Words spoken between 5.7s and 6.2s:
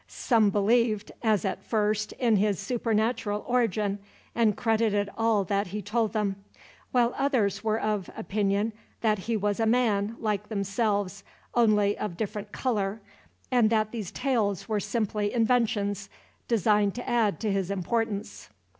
told